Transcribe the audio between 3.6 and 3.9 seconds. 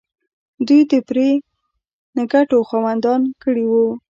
وو.